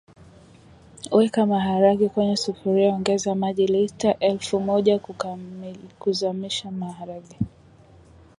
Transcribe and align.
Weka 1.11 1.45
maharage 1.51 2.07
kwenye 2.13 2.35
sufuria 2.43 2.93
ongeza 2.97 3.31
maji 3.43 3.65
lita 3.73 4.19
elfu 4.19 4.55
moja 4.67 4.93
kuzamisha 5.99 6.71
maharage 6.81 7.37